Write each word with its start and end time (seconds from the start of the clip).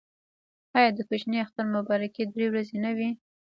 آیا 0.77 0.89
د 0.95 0.99
کوچني 1.07 1.37
اختر 1.45 1.65
مبارکي 1.75 2.23
درې 2.33 2.47
ورځې 2.51 2.77
نه 2.85 2.91
وي؟ 2.97 3.09